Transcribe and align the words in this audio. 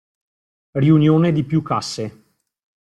Riunione 0.79 1.31
di 1.31 1.43
più 1.43 1.61
casse. 1.61 2.23